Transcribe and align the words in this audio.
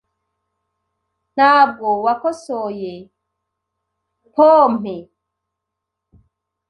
Ntabwo 1.35 1.87
wakosoye 2.05 2.93
pompe? 4.35 4.95